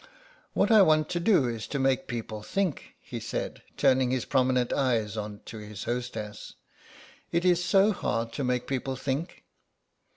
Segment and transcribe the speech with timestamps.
[0.53, 4.73] "What I want to do is to make people think," he said, turning his prominent
[4.73, 6.55] eyes on to his hostess;
[7.31, 9.43] "it's so hard to make people think."